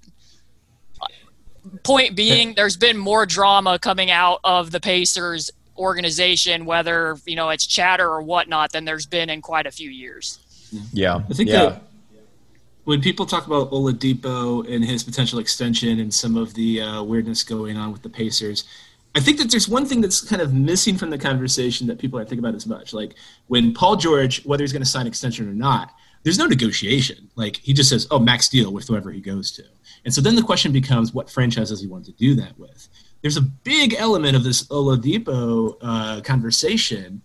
[1.83, 7.51] point being, there's been more drama coming out of the Pacers organization, whether you know
[7.51, 10.39] it's chatter or whatnot, than there's been in quite a few years.
[10.93, 11.79] Yeah, I think yeah.
[12.85, 17.43] When people talk about Oladipo and his potential extension and some of the uh, weirdness
[17.43, 18.65] going on with the Pacers,
[19.15, 22.19] I think that there's one thing that's kind of missing from the conversation that people
[22.19, 22.93] aren't thinking about as much.
[22.93, 23.15] Like
[23.49, 27.31] when Paul George, whether he's going to sign extension or not, there's no negotiation.
[27.35, 29.65] Like he just says, "Oh, max deal with whoever he goes to,"
[30.05, 32.89] and so then the question becomes, what franchise does he want to do that with?
[33.23, 37.23] There's a big element of this Oladipo uh, conversation.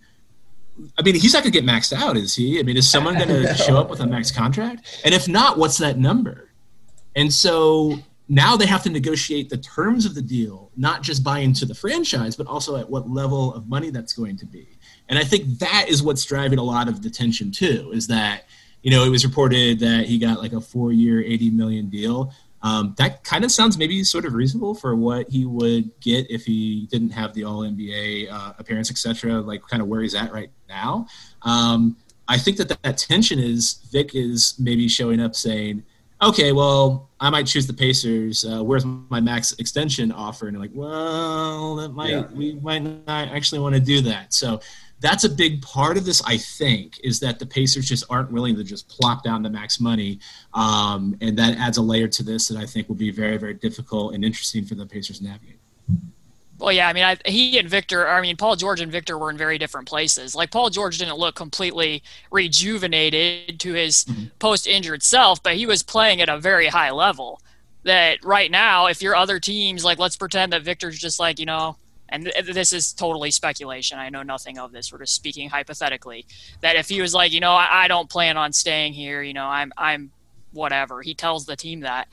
[0.98, 2.58] I mean, he's not going to get maxed out, is he?
[2.58, 5.00] I mean, is someone going to show up with a max contract?
[5.04, 6.50] And if not, what's that number?
[7.14, 11.38] And so now they have to negotiate the terms of the deal, not just buy
[11.40, 14.68] into the franchise, but also at what level of money that's going to be.
[15.08, 17.90] And I think that is what's driving a lot of the tension too.
[17.94, 18.46] Is that
[18.82, 22.32] you know it was reported that he got like a four-year, eighty million deal.
[22.62, 26.44] Um, that kind of sounds maybe sort of reasonable for what he would get if
[26.44, 29.40] he didn't have the All NBA uh, appearance, etc.
[29.40, 31.06] Like kind of where he's at right now.
[31.42, 31.96] Um,
[32.28, 35.84] I think that that tension is Vic is maybe showing up saying,
[36.20, 38.44] "Okay, well, I might choose the Pacers.
[38.44, 42.26] Uh, where's my max extension offer?" And like, "Well, that might Yeah.
[42.34, 44.60] we might not actually want to do that." So
[45.00, 48.56] that's a big part of this, I think, is that the Pacers just aren't willing
[48.56, 50.18] to just plop down the max money,
[50.54, 53.54] um, and that adds a layer to this that I think will be very, very
[53.54, 55.58] difficult and interesting for the Pacers to navigate.
[56.58, 59.28] Well, yeah, I mean, I, he and Victor, I mean, Paul George and Victor were
[59.28, 60.34] in very different places.
[60.34, 64.06] Like, Paul George didn't look completely rejuvenated to his
[64.38, 67.42] post injured self, but he was playing at a very high level.
[67.82, 71.46] That right now, if your other teams, like, let's pretend that Victor's just like, you
[71.46, 71.76] know,
[72.08, 73.98] and th- this is totally speculation.
[73.98, 74.92] I know nothing of this.
[74.92, 76.26] We're just speaking hypothetically.
[76.60, 79.34] That if he was like, you know, I, I don't plan on staying here, you
[79.34, 80.10] know, I'm, I'm
[80.52, 81.02] whatever.
[81.02, 82.08] He tells the team that.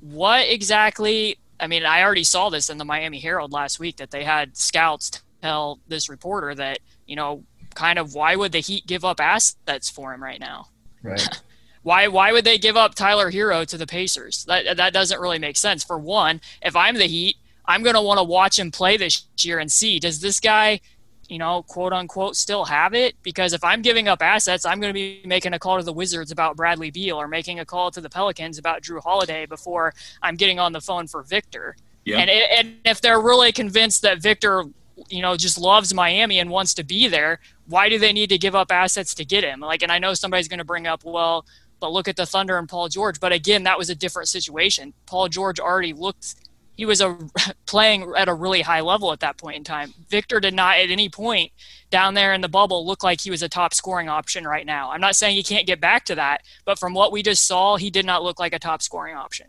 [0.00, 4.10] What exactly I mean, I already saw this in the Miami Herald last week that
[4.10, 8.86] they had scouts tell this reporter that, you know, kind of why would the Heat
[8.86, 10.68] give up assets for him right now?
[11.02, 11.26] Right.
[11.82, 14.46] Why why would they give up Tyler Herro to the Pacers?
[14.46, 15.84] That that doesn't really make sense.
[15.84, 17.36] For one, if I'm the Heat,
[17.66, 20.80] I'm going to want to watch him play this year and see does this guy,
[21.28, 23.14] you know, quote unquote still have it?
[23.22, 25.92] Because if I'm giving up assets, I'm going to be making a call to the
[25.92, 29.94] Wizards about Bradley Beal or making a call to the Pelicans about Jrue Holiday before
[30.22, 31.76] I'm getting on the phone for Victor.
[32.04, 32.18] Yeah.
[32.18, 34.64] And, and if they're really convinced that Victor,
[35.08, 38.38] you know, just loves Miami and wants to be there, why do they need to
[38.38, 39.60] give up assets to get him?
[39.60, 41.46] Like, and I know somebody's going to bring up, well,
[41.80, 43.20] but look at the Thunder and Paul George.
[43.20, 44.92] But again, that was a different situation.
[45.06, 46.34] Paul George already looked,
[46.76, 47.16] he was a,
[47.66, 49.94] playing at a really high level at that point in time.
[50.08, 51.52] Victor did not at any point
[51.90, 54.90] down there in the bubble look like he was a top scoring option right now.
[54.90, 57.76] I'm not saying he can't get back to that, but from what we just saw,
[57.76, 59.46] he did not look like a top scoring option.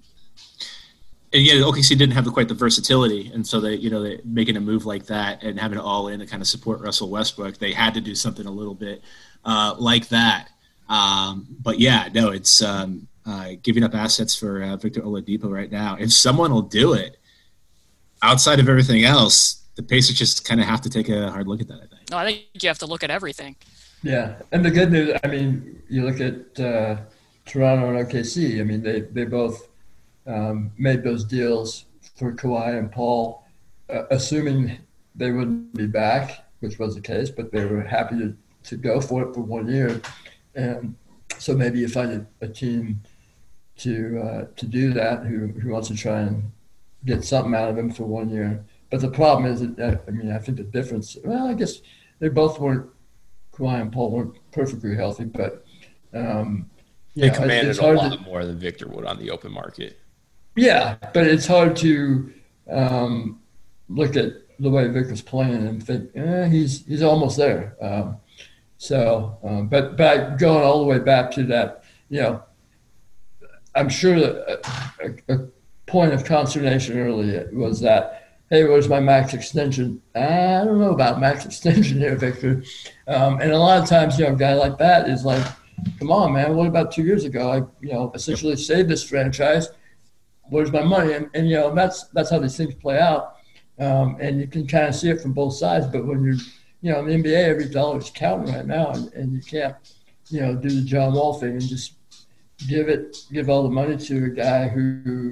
[1.33, 4.57] and yeah, OKC didn't have quite the versatility, and so they, you know, they making
[4.57, 7.57] a move like that and having it all in to kind of support Russell Westbrook,
[7.57, 9.01] they had to do something a little bit
[9.43, 10.49] uh, like that.
[10.87, 15.71] Um, but yeah, no, it's um, uh, giving up assets for uh, Victor Oladipo right
[15.71, 15.97] now.
[15.99, 17.17] If someone will do it,
[18.21, 21.61] outside of everything else, the Pacers just kind of have to take a hard look
[21.61, 21.75] at that.
[21.75, 22.11] I think.
[22.11, 23.55] No, I think you have to look at everything.
[24.03, 26.97] Yeah, and the good news, I mean, you look at uh,
[27.45, 28.59] Toronto and OKC.
[28.59, 29.67] I mean, they they both
[30.27, 31.85] um, made those deals
[32.15, 33.43] for Kawhi and Paul,
[33.89, 34.77] uh, assuming
[35.15, 39.01] they wouldn't be back, which was the case, but they were happy to, to go
[39.01, 40.01] for it for one year.
[40.55, 40.95] And
[41.37, 43.01] so maybe you find a, a team
[43.77, 46.51] to uh, to do that who, who wants to try and
[47.05, 48.63] get something out of him for one year.
[48.89, 51.17] But the problem is, that, uh, I mean, I think the difference.
[51.23, 51.81] Well, I guess
[52.19, 52.87] they both weren't.
[53.53, 55.65] Kawhi and Paul weren't perfectly healthy, but
[56.13, 56.69] um,
[57.15, 59.97] They yeah, commanded it's a lot to- more than Victor would on the open market.
[60.57, 62.33] yeah, but it's hard to
[62.69, 63.39] um,
[63.87, 67.75] look at the way Vic was playing and think, eh, he's he's almost there.
[67.81, 68.17] Um,
[68.77, 72.43] so, um, but but going all the way back to that, you know,
[73.75, 74.65] I'm sure that
[74.99, 75.47] a, a,
[75.87, 80.01] point of consternation early was that, hey, where's my max extension?
[80.15, 82.63] I don't know about max extension here, Victor.
[83.07, 85.45] Um, and a lot of times, you know, a guy like that is like,
[85.99, 87.51] come on, man, what about two years ago?
[87.51, 89.69] I, you know, essentially saved this franchise
[90.49, 91.13] where's my money?
[91.13, 93.37] And, and you know, that's that's how these things play out.
[93.79, 95.87] Um, and you can kind of see it from both sides.
[95.87, 96.37] But when you're,
[96.81, 99.75] you know, in the NBA, every dollar is counting right now, and, and you can't,
[100.29, 101.93] you know, do the John Wall thing and just
[102.67, 104.81] give it, give all the money to a guy who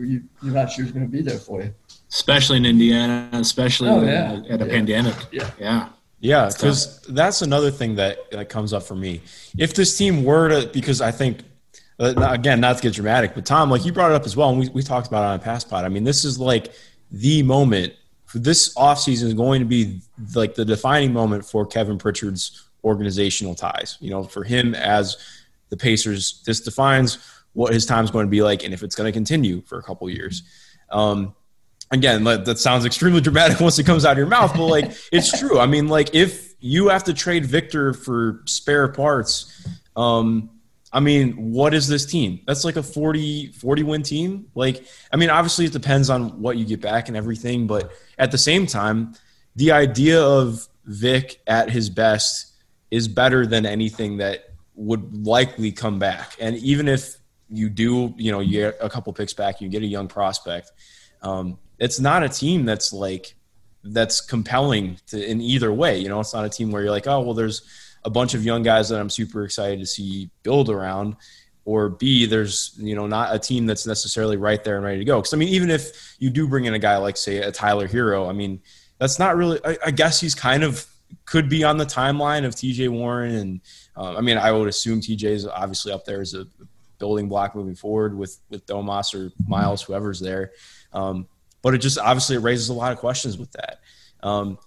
[0.04, 1.74] you, you're not sure is going to be there for you.
[2.10, 4.42] Especially in Indiana, especially Oh, yeah.
[4.50, 4.72] at a Yeah.
[4.72, 5.16] pandemic.
[5.32, 5.50] Yeah.
[5.60, 5.90] Yeah.
[6.20, 9.22] Yeah, because that's another thing that, that comes up for me.
[9.58, 11.40] If this team were to, because I think,
[12.00, 14.50] uh, again, not to get dramatic, but Tom, like you brought it up as well,
[14.50, 15.84] and we, we talked about it on a past pod.
[15.84, 16.74] I mean, this is like
[17.12, 17.94] the moment
[18.34, 20.00] this offseason is going to be
[20.34, 23.98] like the defining moment for Kevin Pritchard's organizational ties.
[24.00, 25.18] You know, for him as
[25.74, 27.18] the Pacers, this defines
[27.54, 29.80] what his time is going to be like and if it's going to continue for
[29.80, 30.44] a couple years.
[30.92, 31.34] Um,
[31.90, 35.38] again, that sounds extremely dramatic once it comes out of your mouth, but like it's
[35.40, 35.60] true.
[35.60, 40.52] I mean, like if you have to trade Victor for spare parts, um,
[40.92, 42.42] I mean, what is this team?
[42.46, 44.46] That's like a 40, 40 win team.
[44.54, 48.30] Like, I mean, obviously it depends on what you get back and everything, but at
[48.30, 49.16] the same time,
[49.56, 52.54] the idea of Vic at his best
[52.92, 56.36] is better than anything that would likely come back.
[56.40, 57.16] And even if
[57.50, 60.72] you do, you know, you get a couple picks back, you get a young prospect.
[61.22, 63.36] Um, it's not a team that's like
[63.84, 66.00] that's compelling to, in either way.
[66.00, 67.62] You know, it's not a team where you're like, oh, well, there's
[68.04, 71.16] a bunch of young guys that I'm super excited to see build around.
[71.66, 75.06] Or B, there's you know not a team that's necessarily right there and ready to
[75.06, 75.20] go.
[75.20, 77.88] Because I mean, even if you do bring in a guy like say a Tyler
[77.88, 78.62] Herro, I mean,
[79.00, 79.62] that's not really.
[79.64, 80.86] I, I guess he's kind of
[81.26, 82.90] could be on the timeline of T.J.
[82.90, 83.62] Warren, and
[83.96, 85.34] uh, I mean, I would assume T.J.
[85.34, 86.48] is obviously up there as a
[86.98, 90.52] building block moving forward with with Domas or Myles, whoever's there.
[90.94, 91.28] Um,
[91.62, 93.80] but it just obviously raises a lot of questions with that.
[94.22, 94.58] Um,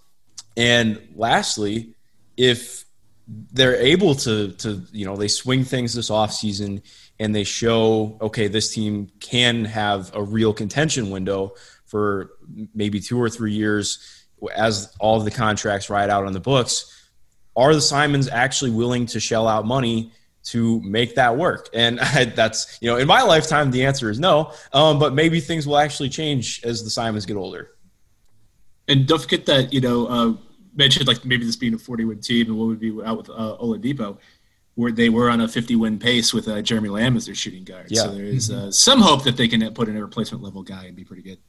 [0.55, 1.93] and lastly,
[2.35, 2.85] if
[3.27, 6.81] they're able to to you know they swing things this offseason
[7.19, 11.53] and they show okay this team can have a real contention window
[11.85, 12.31] for
[12.73, 16.96] maybe two or three years as all of the contracts ride out on the books
[17.57, 20.11] are the Simons actually willing to shell out money
[20.43, 24.19] to make that work and I, that's you know in my lifetime the answer is
[24.19, 27.71] no um, but maybe things will actually change as the Simons get older
[28.87, 30.33] and don't forget that you know uh,
[30.77, 33.29] mentioned like maybe this being a 40 win team and what would be out with
[33.29, 34.17] uh, Oladipo,
[34.75, 37.63] where they were on a 50 win pace with uh, Jeremy Lamb as their shooting
[37.63, 37.87] guard.
[37.89, 38.03] Yeah.
[38.03, 40.85] So there is uh, some hope that they can put in a replacement level guy
[40.85, 41.39] and be pretty good.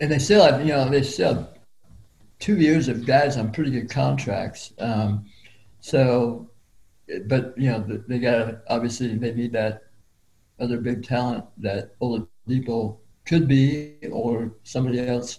[0.00, 1.48] And they still have, you know, they still have
[2.40, 4.72] two years of guys on pretty good contracts.
[4.78, 5.26] Um,
[5.78, 6.50] so,
[7.26, 9.84] but you know, they got obviously they need that
[10.58, 15.38] other big talent that Oladipo could be, or somebody else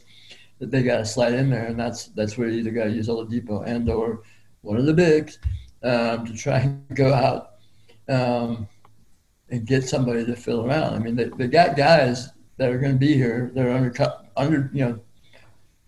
[0.59, 2.91] that they got to slide in there, and that's that's where you either got to
[2.91, 4.21] use Oladipo and or
[4.61, 5.39] one of the bigs
[5.83, 7.55] um, to try and go out
[8.09, 8.67] um,
[9.49, 10.93] and get somebody to fill around.
[10.93, 13.51] I mean, they, they got guys that are going to be here.
[13.53, 13.93] They're under
[14.37, 14.99] under you know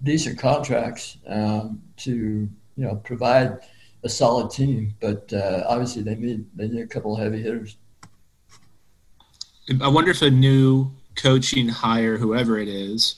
[0.04, 3.60] decent contracts um, to you know provide
[4.04, 7.78] a solid team, but uh, obviously they need they need a couple of heavy hitters.
[9.82, 13.16] I wonder if a new coaching hire, whoever it is,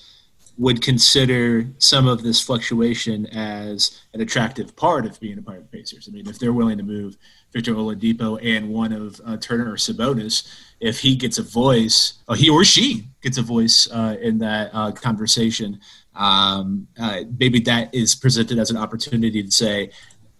[0.57, 5.63] would consider some of this fluctuation as an attractive part of being a part of
[5.69, 6.07] the Pacers.
[6.07, 7.17] I mean, if they're willing to move
[7.51, 10.47] Victor Oladipo and one of uh, Turner or Sabonis,
[10.79, 14.69] if he gets a voice, or he or she gets a voice uh, in that
[14.71, 15.79] uh, conversation,
[16.15, 19.91] um, uh, maybe that is presented as an opportunity to say,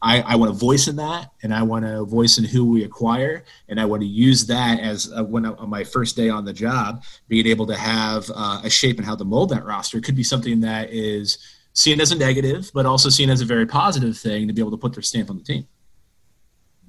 [0.01, 2.83] I, I want a voice in that, and I want a voice in who we
[2.83, 6.45] acquire, and I want to use that as a, when on my first day on
[6.45, 9.99] the job, being able to have uh, a shape and how to mold that roster
[10.01, 11.39] could be something that is
[11.73, 14.71] seen as a negative, but also seen as a very positive thing to be able
[14.71, 15.67] to put their stamp on the team.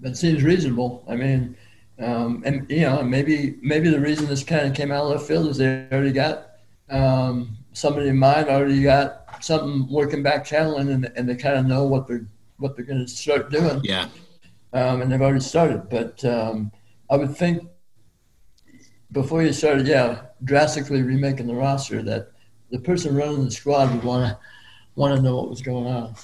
[0.01, 1.05] That seems reasonable.
[1.09, 1.57] I mean,
[1.99, 5.27] um, and you know, maybe maybe the reason this kind of came out of left
[5.27, 6.51] field is they already got
[6.91, 11.67] um, somebody in mind, already got something working back channeling, and, and they kind of
[11.67, 13.81] know what they're what they're going to start doing.
[13.85, 14.09] Yeah.
[14.73, 15.91] Um, and they've already started.
[15.91, 16.73] But um,
[17.11, 17.69] I would think
[19.13, 22.33] before you started, yeah, drastically remaking the roster, that
[22.71, 24.39] the person running the squad would want to
[24.95, 26.15] want to know what was going on.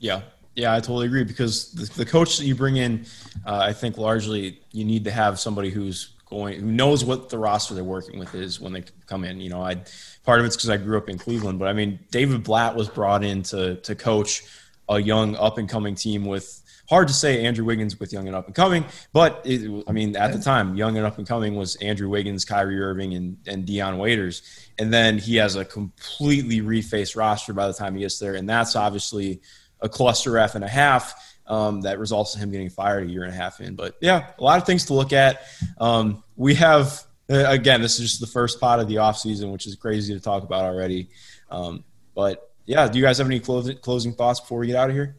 [0.00, 0.22] Yeah,
[0.56, 3.06] yeah, I totally agree because the, the coach that you bring in,
[3.46, 7.38] uh, I think largely you need to have somebody who's going who knows what the
[7.38, 9.40] roster they're working with is when they come in.
[9.40, 9.82] You know, I
[10.24, 12.88] part of it's because I grew up in Cleveland, but I mean, David Blatt was
[12.88, 14.44] brought in to to coach
[14.88, 18.36] a young up and coming team with hard to say Andrew Wiggins with young and
[18.36, 21.56] up and coming, but it, I mean, at the time, young and up and coming
[21.56, 24.42] was Andrew Wiggins, Kyrie Irving, and, and Dion Waiters.
[24.78, 28.34] And then he has a completely refaced roster by the time he gets there.
[28.34, 29.40] And that's obviously
[29.80, 31.14] a cluster F and a half
[31.46, 33.74] um, that results in him getting fired a year and a half in.
[33.74, 35.42] But yeah, a lot of things to look at.
[35.78, 39.50] Um, we have uh, again, this is just the first pot of the off season,
[39.50, 41.08] which is crazy to talk about already.
[41.50, 44.90] Um, but yeah, do you guys have any closing closing thoughts before we get out
[44.90, 45.16] of here?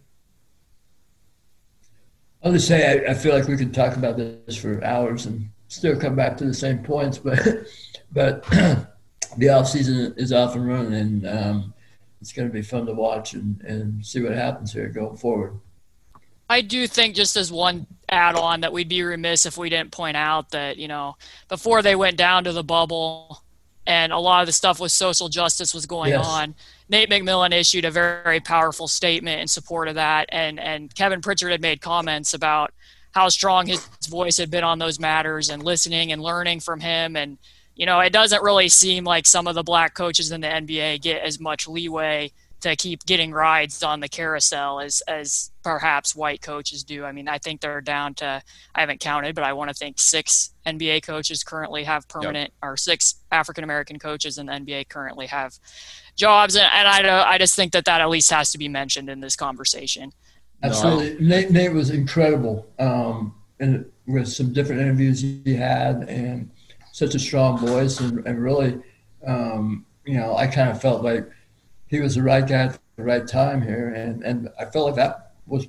[2.44, 5.50] I'll just say I, I, feel like we could talk about this for hours and
[5.70, 7.40] still come back to the same points, but
[8.12, 8.44] but
[9.38, 11.74] the off season is off and running, and um,
[12.22, 15.60] it's going to be fun to watch and, and see what happens here going forward.
[16.50, 19.92] I do think just as one add on that we'd be remiss if we didn't
[19.92, 21.18] point out that, you know,
[21.50, 23.44] before they went down to the bubble,
[23.86, 26.26] and a lot of the stuff with social justice was going Yes.
[26.26, 26.56] on.
[26.90, 31.52] Nate McMillan issued a very powerful statement in support of that, and and Kevin Pritchard
[31.52, 32.74] had made comments about
[33.12, 37.16] how strong his voice had been on those matters and listening and learning from him.
[37.16, 37.38] And
[37.78, 41.02] you know, it doesn't really seem like some of the black coaches in the NBA
[41.02, 46.42] get as much leeway to keep getting rides on the carousel as as perhaps white
[46.42, 47.06] coaches do.
[47.06, 48.42] I mean, I think they're down to
[48.74, 52.76] I haven't counted, but I want to think six NBA coaches currently have permanent or
[52.76, 55.54] six African American coaches in the NBA currently have
[56.16, 59.08] jobs, and, and I I just think that that at least has to be mentioned
[59.08, 60.12] in this conversation.
[60.64, 61.24] Absolutely.
[61.24, 66.50] Nate, Nate was incredible um, and with some different interviews he had and
[66.98, 68.00] such a strong voice.
[68.00, 68.80] And, and really,
[69.26, 71.30] um, you know, I kind of felt like
[71.88, 73.90] he was the right guy at the right time here.
[73.90, 75.68] And, and I felt like that was,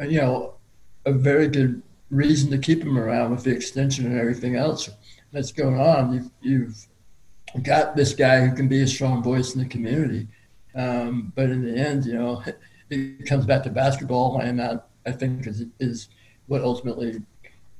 [0.00, 0.54] you know,
[1.06, 4.90] a very good reason to keep him around with the extension and everything else
[5.30, 6.12] that's going on.
[6.12, 10.26] You've, you've got this guy who can be a strong voice in the community.
[10.74, 12.42] Um, but in the end, you know,
[12.90, 16.08] it comes back to basketball, and that I think is is
[16.46, 17.22] what ultimately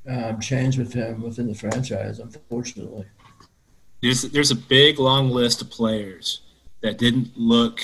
[0.08, 2.18] um, changed with him within the franchise.
[2.18, 3.06] Unfortunately,
[4.02, 6.42] There's there's a big long list of players
[6.82, 7.80] that didn't look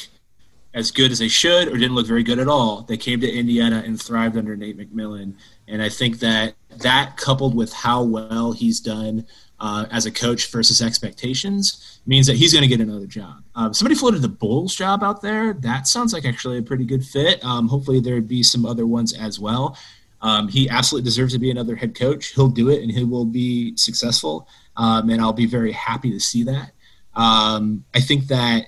[0.73, 2.83] as good as they should or didn't look very good at all.
[2.83, 5.35] They came to Indiana and thrived under Nate McMillan,
[5.67, 9.27] and I think that that coupled with how well he's done
[9.59, 13.43] uh, as a coach versus expectations means that he's going to get another job.
[13.55, 15.53] Um, somebody floated the Bulls job out there.
[15.55, 17.45] That sounds like actually a pretty good fit.
[17.45, 19.77] Um, hopefully there'd be some other ones as well.
[20.23, 22.29] Um, he absolutely deserves to be another head coach.
[22.35, 24.47] He'll do it, and he will be successful.
[24.77, 26.73] Um, and I'll be very happy to see that.
[27.15, 28.67] Um, I think that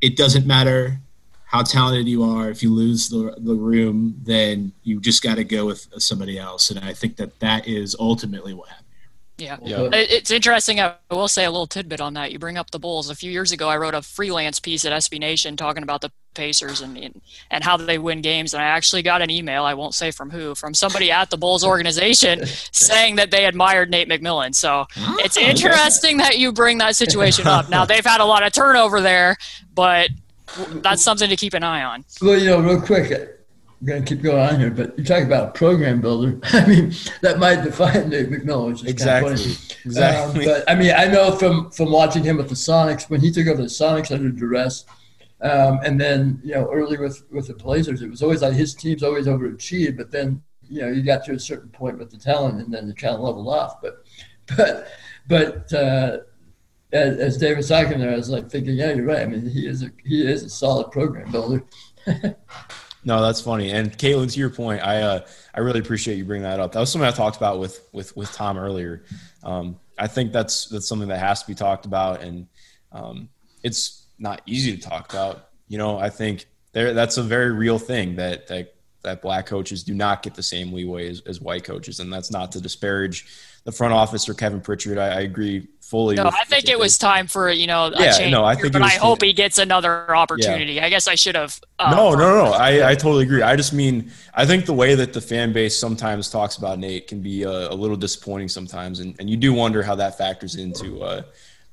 [0.00, 1.00] it doesn't matter
[1.46, 2.50] how talented you are.
[2.50, 6.70] If you lose the, the room, then you just got to go with somebody else.
[6.70, 8.84] And I think that that is ultimately what happened.
[9.36, 9.56] Yeah.
[9.62, 9.88] Yeah.
[9.92, 10.80] It's interesting.
[10.80, 12.32] I will say a little tidbit on that.
[12.32, 13.10] You bring up the Bulls.
[13.10, 16.10] A few years ago, I wrote a freelance piece at SB Nation talking about the
[16.34, 17.20] Pacers and and,
[17.50, 18.54] and how they win games.
[18.54, 19.64] And I actually got an email.
[19.64, 23.90] I won't say from who, from somebody at the Bulls organization saying that they admired
[23.90, 24.54] Nate McMillan.
[24.54, 24.86] So
[25.18, 27.68] it's interesting that you bring that situation up.
[27.70, 29.36] Now they've had a lot of turnover there,
[29.74, 30.10] but
[30.82, 32.04] that's something to keep an eye on.
[32.20, 33.10] well, you know, real quick,
[33.80, 36.38] I'm going to keep going on here, but you talk about a program builder.
[36.44, 39.34] I mean, that might define Nate McMillan, which is Exactly.
[39.34, 39.76] Kind of.
[39.84, 40.48] Exactly.
[40.48, 43.30] Um, but I mean, I know from from watching him with the Sonics when he
[43.30, 44.84] took over the Sonics under duress,
[45.44, 48.74] um, and then you know early with with the Blazers, it was always like his
[48.74, 49.96] team's always overachieved.
[49.96, 52.88] But then you know you got to a certain point with the talent, and then
[52.88, 53.80] the of leveled off.
[53.82, 54.04] But
[54.56, 54.88] but
[55.28, 56.18] but uh,
[56.92, 59.22] as, David talking there, I was like thinking, yeah, you're right.
[59.22, 61.64] I mean, he is a he is a solid program builder.
[63.06, 63.70] No, that's funny.
[63.70, 66.72] And Caitlin, to your point, I uh, I really appreciate you bringing that up.
[66.72, 69.04] That was something I talked about with with with Tom earlier.
[69.42, 72.46] Um, I think that's that's something that has to be talked about, and
[72.92, 73.28] um,
[73.62, 75.48] it's not easy to talk about.
[75.68, 79.84] You know, I think there that's a very real thing that that that black coaches
[79.84, 83.26] do not get the same leeway as, as white coaches, and that's not to disparage
[83.64, 84.98] the front office or Kevin Pritchard.
[84.98, 86.16] I, I agree fully.
[86.16, 88.32] No, I think it was time for you know a Yeah, change.
[88.32, 90.80] no, I think but I hope he gets another opportunity.
[90.80, 91.60] I guess I should have.
[91.78, 92.52] Uh, no, no, no.
[92.52, 93.42] I, I totally agree.
[93.42, 97.06] I just mean, I think the way that the fan base sometimes talks about Nate
[97.06, 100.56] can be uh, a little disappointing sometimes, and, and you do wonder how that factors
[100.56, 101.22] into uh,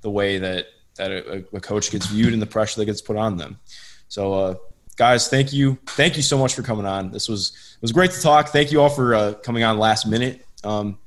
[0.01, 3.17] the way that that a, a coach gets viewed and the pressure that gets put
[3.17, 3.59] on them.
[4.07, 4.55] So, uh,
[4.97, 7.11] guys, thank you, thank you so much for coming on.
[7.11, 8.49] This was it was great to talk.
[8.49, 10.45] Thank you all for uh, coming on last minute.
[10.63, 10.99] Um,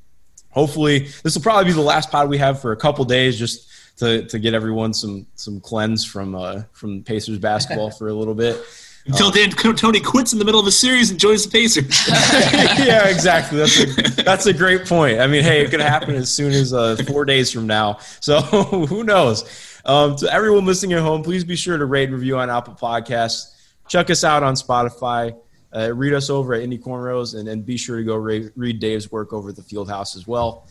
[0.51, 3.70] hopefully, this will probably be the last pod we have for a couple days, just
[3.99, 8.35] to, to get everyone some some cleanse from uh, from Pacers basketball for a little
[8.35, 8.61] bit.
[9.07, 12.09] Until then, Tony quits in the middle of a series and joins the Pacers.
[12.09, 13.59] yeah, exactly.
[13.59, 15.21] That's a that's a great point.
[15.21, 17.99] I mean, hey, it could happen as soon as uh, four days from now.
[18.21, 18.41] So
[18.87, 19.45] who knows?
[19.85, 22.75] Um, to everyone listening at home, please be sure to rate and review on Apple
[22.75, 23.55] Podcasts.
[23.89, 25.37] Check us out on Spotify.
[25.75, 28.79] Uh, read us over at Indy Cornrows, and, and be sure to go re- read
[28.79, 30.67] Dave's work over at the Field House as well.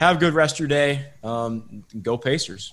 [0.00, 1.06] Have a good rest of your day.
[1.22, 2.72] Um, go Pacers.